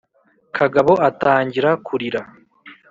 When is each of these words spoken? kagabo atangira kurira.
kagabo 0.55 0.93
atangira 1.09 1.69
kurira. 1.85 2.21